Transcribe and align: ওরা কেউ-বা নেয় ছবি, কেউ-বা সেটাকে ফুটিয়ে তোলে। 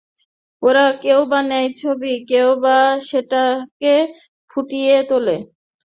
ওরা 0.63 0.85
কেউ-বা 1.03 1.39
নেয় 1.49 1.69
ছবি, 1.73 2.13
কেউ-বা 2.29 2.77
সেটাকে 3.09 3.93
ফুটিয়ে 4.51 4.95
তোলে। 5.09 5.37